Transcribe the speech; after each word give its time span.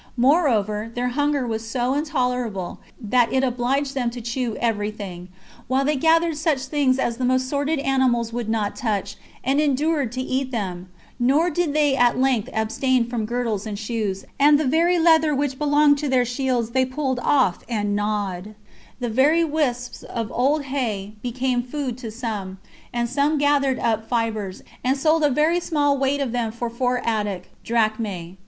Moreover, 0.17 0.89
their 0.91 1.09
hunger 1.09 1.45
was 1.45 1.63
so 1.63 1.93
intolerable, 1.93 2.79
that 2.99 3.31
it 3.31 3.43
obliged 3.43 3.93
them 3.93 4.09
to 4.09 4.19
chew 4.19 4.55
every 4.59 4.89
thing, 4.89 5.27
while 5.67 5.85
they 5.85 5.95
gathered 5.95 6.37
such 6.37 6.61
things 6.65 6.97
as 6.97 7.17
the 7.17 7.23
most 7.23 7.47
sordid 7.47 7.77
animals 7.77 8.33
would 8.33 8.49
not 8.49 8.75
touch, 8.75 9.15
and 9.43 9.61
endured 9.61 10.11
to 10.13 10.21
eat 10.21 10.49
them; 10.49 10.89
nor 11.19 11.51
did 11.51 11.73
they 11.75 11.95
at 11.95 12.17
length 12.17 12.49
abstain 12.51 13.05
from 13.07 13.27
girdles 13.27 13.67
and 13.67 13.77
shoes; 13.77 14.25
and 14.39 14.57
the 14.59 14.65
very 14.65 14.97
leather 14.97 15.35
which 15.35 15.59
belonged 15.59 15.99
to 15.99 16.09
their 16.09 16.25
shields 16.25 16.71
they 16.71 16.83
pulled 16.83 17.19
off 17.19 17.59
and 17.69 17.95
gnawed: 17.95 18.55
the 18.99 19.07
very 19.07 19.43
wisps 19.43 20.01
of 20.01 20.31
old 20.31 20.63
hay 20.63 21.13
became 21.21 21.61
food 21.61 21.95
to 21.99 22.09
some; 22.09 22.57
and 22.91 23.07
some 23.07 23.37
gathered 23.37 23.77
up 23.77 24.09
fibres, 24.09 24.63
and 24.83 24.97
sold 24.97 25.21
a 25.23 25.29
very 25.29 25.59
small 25.59 25.95
weight 25.95 26.19
of 26.19 26.31
them 26.31 26.51
for 26.51 26.71
four 26.71 27.05
Attic 27.05 27.51
[drachmae]. 27.63 28.37